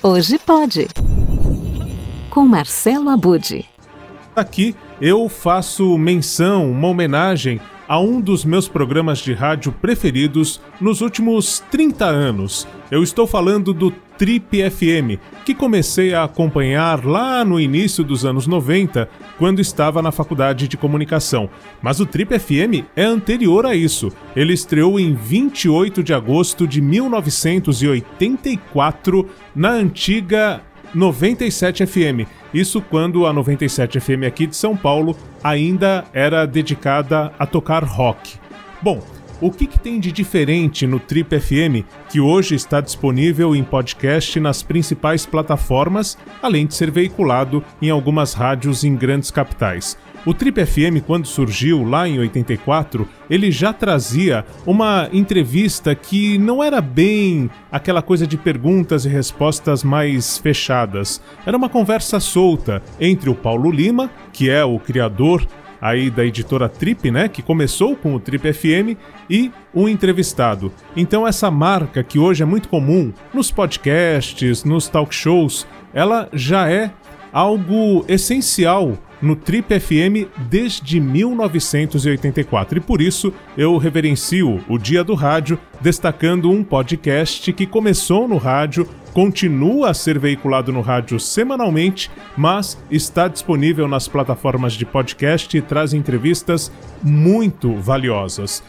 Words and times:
Hoje 0.00 0.38
pode. 0.38 0.86
Com 2.30 2.46
Marcelo 2.46 3.08
Abude. 3.10 3.64
Aqui 4.34 4.76
eu 5.00 5.28
faço 5.28 5.98
menção, 5.98 6.70
uma 6.70 6.86
homenagem 6.86 7.60
a 7.88 7.98
um 7.98 8.20
dos 8.20 8.44
meus 8.44 8.68
programas 8.68 9.20
de 9.20 9.32
rádio 9.32 9.72
preferidos 9.72 10.60
nos 10.78 11.00
últimos 11.00 11.60
30 11.70 12.04
anos. 12.04 12.68
Eu 12.90 13.02
estou 13.02 13.26
falando 13.26 13.72
do 13.72 13.90
Trip 14.18 14.70
FM, 14.70 15.18
que 15.44 15.54
comecei 15.54 16.12
a 16.12 16.24
acompanhar 16.24 17.04
lá 17.04 17.44
no 17.44 17.60
início 17.60 18.04
dos 18.04 18.24
anos 18.24 18.48
90, 18.48 19.08
quando 19.38 19.60
estava 19.60 20.02
na 20.02 20.10
faculdade 20.10 20.66
de 20.66 20.76
comunicação. 20.76 21.48
Mas 21.80 22.00
o 22.00 22.06
Trip 22.06 22.36
FM 22.38 22.84
é 22.96 23.04
anterior 23.04 23.64
a 23.64 23.76
isso. 23.76 24.10
Ele 24.34 24.52
estreou 24.52 24.98
em 24.98 25.14
28 25.14 26.02
de 26.02 26.12
agosto 26.12 26.66
de 26.66 26.80
1984 26.80 29.30
na 29.54 29.70
antiga 29.70 30.62
97 30.94 31.86
FM. 31.86 32.28
Isso 32.52 32.80
quando 32.80 33.26
a 33.26 33.32
97 33.32 34.00
FM 34.00 34.24
aqui 34.26 34.46
de 34.46 34.56
São 34.56 34.76
Paulo 34.76 35.16
ainda 35.42 36.04
era 36.12 36.46
dedicada 36.46 37.32
a 37.38 37.46
tocar 37.46 37.84
rock. 37.84 38.36
Bom, 38.80 39.02
o 39.40 39.50
que, 39.50 39.66
que, 39.66 39.78
tem 39.78 40.00
de 40.00 40.10
diferente 40.10 40.86
no 40.86 40.98
Trip 40.98 41.38
FM, 41.38 41.86
que 42.10 42.20
hoje 42.20 42.54
está 42.54 42.80
disponível 42.80 43.54
em 43.54 43.62
podcast 43.62 44.38
nas 44.40 44.62
principais 44.62 45.24
plataformas, 45.24 46.18
além 46.42 46.66
de 46.66 46.74
ser 46.74 46.90
veiculado 46.90 47.62
em 47.80 47.90
algumas 47.90 48.34
rádios 48.34 48.84
em 48.84 48.96
grandes 48.96 49.30
capitais? 49.30 49.96
O 50.26 50.34
Trip 50.34 50.66
FM, 50.66 51.02
quando 51.06 51.26
surgiu 51.26 51.84
lá 51.84 52.08
em 52.08 52.18
84, 52.18 53.08
ele 53.30 53.50
já 53.50 53.72
trazia 53.72 54.44
uma 54.66 55.08
entrevista 55.12 55.94
que 55.94 56.36
não 56.36 56.62
era 56.62 56.80
bem 56.80 57.48
aquela 57.70 58.02
coisa 58.02 58.26
de 58.26 58.36
perguntas 58.36 59.04
e 59.04 59.08
respostas 59.08 59.84
mais 59.84 60.36
fechadas. 60.36 61.22
Era 61.46 61.56
uma 61.56 61.68
conversa 61.68 62.18
solta 62.18 62.82
entre 63.00 63.30
o 63.30 63.34
Paulo 63.34 63.70
Lima, 63.70 64.10
que 64.32 64.50
é 64.50 64.64
o 64.64 64.78
criador 64.78 65.46
aí 65.80 66.10
da 66.10 66.24
editora 66.24 66.68
Trip, 66.68 67.10
né, 67.10 67.28
que 67.28 67.42
começou 67.42 67.96
com 67.96 68.14
o 68.14 68.20
Trip 68.20 68.52
FM, 68.52 68.98
e 69.28 69.50
um 69.74 69.88
entrevistado. 69.88 70.72
Então 70.96 71.26
essa 71.26 71.50
marca 71.50 72.02
que 72.02 72.18
hoje 72.18 72.42
é 72.42 72.46
muito 72.46 72.68
comum 72.68 73.12
nos 73.32 73.50
podcasts, 73.50 74.64
nos 74.64 74.88
talk 74.88 75.14
shows, 75.14 75.66
ela 75.92 76.28
já 76.32 76.70
é 76.70 76.90
algo 77.32 78.04
essencial 78.08 78.96
no 79.20 79.36
Trip 79.36 79.78
FM 79.78 80.28
desde 80.48 81.00
1984 81.00 82.78
e 82.78 82.80
por 82.80 83.00
isso 83.00 83.32
eu 83.56 83.76
reverencio 83.76 84.64
o 84.68 84.78
Dia 84.78 85.02
do 85.04 85.14
Rádio, 85.14 85.58
destacando 85.80 86.50
um 86.50 86.64
podcast 86.64 87.52
que 87.52 87.66
começou 87.66 88.28
no 88.28 88.36
rádio, 88.36 88.88
continua 89.12 89.90
a 89.90 89.94
ser 89.94 90.18
veiculado 90.18 90.72
no 90.72 90.80
rádio 90.80 91.18
semanalmente, 91.18 92.10
mas 92.36 92.78
está 92.90 93.28
disponível 93.28 93.88
nas 93.88 94.06
plataformas 94.06 94.74
de 94.74 94.86
podcast 94.86 95.56
e 95.56 95.60
traz 95.60 95.92
entrevistas 95.92 96.70
muito 97.02 97.74
valiosas. 97.76 98.62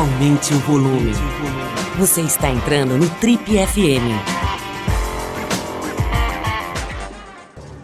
Aumente 0.00 0.54
o 0.54 0.58
volume. 0.60 1.12
Você 1.98 2.22
está 2.22 2.48
entrando 2.48 2.96
no 2.96 3.06
Trip 3.16 3.44
FM. 3.44 4.08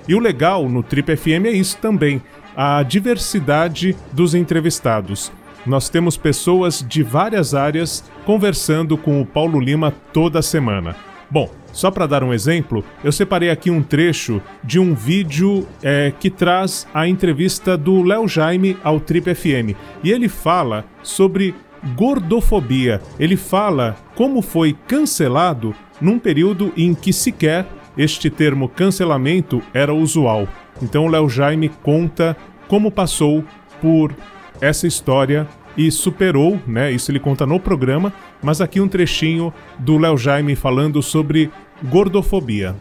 E 0.09 0.14
o 0.14 0.19
legal 0.19 0.67
no 0.67 0.83
Trip 0.83 1.14
FM 1.14 1.44
é 1.44 1.50
isso 1.50 1.77
também, 1.77 2.22
a 2.56 2.82
diversidade 2.82 3.94
dos 4.12 4.34
entrevistados. 4.34 5.31
Nós 5.66 5.91
temos 5.91 6.16
pessoas 6.16 6.82
de 6.82 7.03
várias 7.03 7.53
áreas 7.55 8.03
conversando 8.25 8.97
com 8.97 9.21
o 9.21 9.26
Paulo 9.26 9.60
Lima 9.60 9.93
toda 10.10 10.41
semana. 10.41 10.97
Bom, 11.31 11.50
só 11.71 11.91
para 11.91 12.06
dar 12.06 12.25
um 12.25 12.32
exemplo, 12.32 12.82
eu 13.05 13.12
separei 13.12 13.50
aqui 13.50 13.71
um 13.71 13.82
trecho 13.82 14.41
de 14.65 14.78
um 14.78 14.94
vídeo 14.94 15.69
é, 15.82 16.15
que 16.19 16.31
traz 16.31 16.87
a 16.94 17.06
entrevista 17.06 17.76
do 17.76 18.03
Léo 18.03 18.26
Jaime 18.26 18.78
ao 18.82 18.99
Trip 18.99 19.34
FM. 19.34 19.76
E 20.03 20.10
ele 20.10 20.31
fala 20.31 20.87
sobre 21.03 21.55
gordofobia. 21.94 23.00
Ele 23.19 23.36
fala 23.36 23.97
como 24.14 24.42
foi 24.42 24.76
cancelado 24.86 25.74
num 26.00 26.19
período 26.19 26.72
em 26.76 26.94
que 26.94 27.12
sequer 27.12 27.66
este 27.97 28.28
termo 28.28 28.69
cancelamento 28.69 29.62
era 29.72 29.94
usual. 29.94 30.48
Então 30.82 31.06
Léo 31.06 31.28
Jaime 31.28 31.69
conta 31.69 32.36
como 32.69 32.91
passou 32.91 33.44
por 33.80 34.14
essa 34.60 34.86
história 34.86 35.46
e 35.76 35.91
superou, 35.91 36.58
né? 36.66 36.91
Isso 36.91 37.10
ele 37.10 37.20
conta 37.20 37.46
no 37.46 37.60
programa, 37.60 38.12
mas 38.42 38.60
aqui 38.60 38.80
um 38.80 38.88
trechinho 38.88 39.52
do 39.78 39.98
Léo 39.98 40.16
Jaime 40.16 40.56
falando 40.56 41.02
sobre 41.02 41.50
gordofobia. 41.84 42.75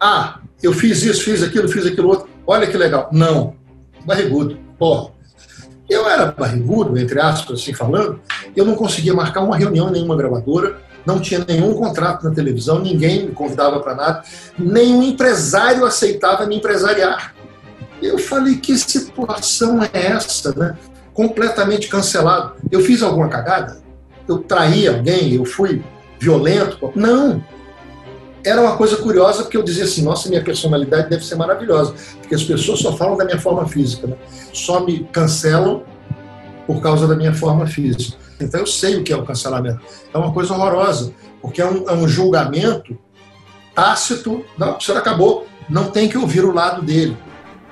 Ah, 0.00 0.40
eu 0.62 0.72
fiz 0.72 1.02
isso, 1.02 1.24
fiz 1.24 1.42
aquilo, 1.42 1.68
fiz 1.68 1.86
aquilo 1.86 2.08
outro. 2.08 2.28
Olha 2.46 2.66
que 2.66 2.76
legal. 2.76 3.08
Não. 3.12 3.54
Barrigudo. 4.04 4.58
Porra. 4.78 5.10
Eu 5.88 6.08
era 6.08 6.32
barrigudo, 6.32 6.98
entre 6.98 7.20
aspas, 7.20 7.60
assim 7.60 7.74
falando, 7.74 8.20
eu 8.56 8.64
não 8.64 8.74
conseguia 8.74 9.12
marcar 9.12 9.40
uma 9.40 9.56
reunião 9.56 9.88
em 9.88 9.92
nenhuma 9.92 10.16
gravadora, 10.16 10.78
não 11.04 11.20
tinha 11.20 11.44
nenhum 11.46 11.74
contrato 11.74 12.24
na 12.24 12.34
televisão, 12.34 12.78
ninguém 12.78 13.26
me 13.26 13.32
convidava 13.32 13.80
para 13.80 13.94
nada, 13.94 14.24
nenhum 14.58 15.02
empresário 15.02 15.84
aceitava 15.84 16.46
me 16.46 16.56
empresariar. 16.56 17.34
Eu 18.00 18.18
falei, 18.18 18.56
que 18.56 18.76
situação 18.76 19.82
é 19.82 19.90
essa, 19.92 20.54
né? 20.54 20.76
Completamente 21.12 21.88
cancelado. 21.88 22.54
Eu 22.70 22.80
fiz 22.80 23.02
alguma 23.02 23.28
cagada? 23.28 23.80
Eu 24.26 24.38
traí 24.38 24.88
alguém? 24.88 25.34
Eu 25.34 25.44
fui 25.44 25.82
violento? 26.18 26.92
Não 26.94 27.42
era 28.44 28.60
uma 28.60 28.76
coisa 28.76 28.96
curiosa, 28.96 29.42
porque 29.42 29.56
eu 29.56 29.62
dizia 29.62 29.84
assim, 29.84 30.02
nossa, 30.02 30.28
minha 30.28 30.42
personalidade 30.42 31.08
deve 31.08 31.24
ser 31.24 31.36
maravilhosa, 31.36 31.94
porque 32.20 32.34
as 32.34 32.42
pessoas 32.42 32.80
só 32.80 32.96
falam 32.96 33.16
da 33.16 33.24
minha 33.24 33.38
forma 33.38 33.66
física, 33.68 34.06
né? 34.06 34.16
só 34.52 34.84
me 34.84 35.04
cancelam 35.12 35.82
por 36.66 36.80
causa 36.80 37.06
da 37.06 37.14
minha 37.14 37.32
forma 37.34 37.66
física. 37.66 38.16
Então 38.40 38.60
eu 38.60 38.66
sei 38.66 38.96
o 38.96 39.04
que 39.04 39.12
é 39.12 39.16
o 39.16 39.24
cancelamento. 39.24 39.80
É 40.12 40.18
uma 40.18 40.32
coisa 40.32 40.54
horrorosa, 40.54 41.12
porque 41.40 41.60
é 41.60 41.66
um, 41.66 41.88
é 41.88 41.92
um 41.92 42.08
julgamento 42.08 42.98
tácito, 43.74 44.44
não, 44.58 44.76
o 44.76 44.80
senhor 44.80 44.98
acabou, 44.98 45.46
não 45.68 45.90
tem 45.90 46.08
que 46.08 46.18
ouvir 46.18 46.44
o 46.44 46.52
lado 46.52 46.82
dele. 46.82 47.16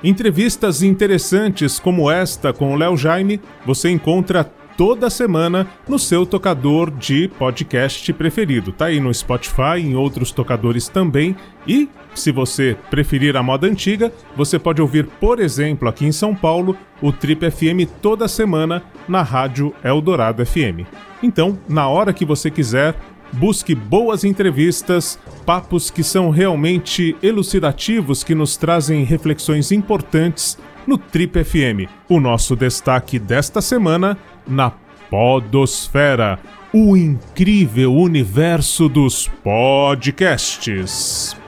Entrevistas 0.02 0.82
interessantes 0.82 1.78
como 1.78 2.10
esta 2.10 2.52
com 2.52 2.72
o 2.72 2.76
Léo 2.76 2.96
Jaime 2.96 3.40
você 3.66 3.90
encontra 3.90 4.50
toda 4.80 5.10
semana 5.10 5.66
no 5.86 5.98
seu 5.98 6.24
tocador 6.24 6.90
de 6.90 7.28
podcast 7.38 8.10
preferido. 8.14 8.72
Tá 8.72 8.86
aí 8.86 8.98
no 8.98 9.12
Spotify, 9.12 9.76
em 9.76 9.94
outros 9.94 10.32
tocadores 10.32 10.88
também. 10.88 11.36
E, 11.68 11.86
se 12.14 12.32
você 12.32 12.74
preferir 12.88 13.36
a 13.36 13.42
moda 13.42 13.66
antiga, 13.66 14.10
você 14.34 14.58
pode 14.58 14.80
ouvir, 14.80 15.04
por 15.20 15.38
exemplo, 15.38 15.86
aqui 15.86 16.06
em 16.06 16.12
São 16.12 16.34
Paulo, 16.34 16.74
o 17.02 17.12
Trip 17.12 17.50
FM 17.50 17.92
toda 18.00 18.26
semana 18.26 18.82
na 19.06 19.20
rádio 19.20 19.74
Eldorado 19.84 20.46
FM. 20.46 20.88
Então, 21.22 21.58
na 21.68 21.86
hora 21.86 22.14
que 22.14 22.24
você 22.24 22.50
quiser, 22.50 22.96
busque 23.34 23.74
boas 23.74 24.24
entrevistas, 24.24 25.18
papos 25.44 25.90
que 25.90 26.02
são 26.02 26.30
realmente 26.30 27.14
elucidativos, 27.22 28.24
que 28.24 28.34
nos 28.34 28.56
trazem 28.56 29.04
reflexões 29.04 29.72
importantes 29.72 30.56
no 30.86 30.96
Trip 30.96 31.44
FM. 31.44 31.88
O 32.08 32.18
nosso 32.18 32.56
destaque 32.56 33.18
desta 33.18 33.60
semana 33.60 34.16
na 34.50 34.72
Podosfera, 35.08 36.38
o 36.72 36.96
incrível 36.96 37.94
universo 37.94 38.88
dos 38.88 39.28
podcasts. 39.42 41.39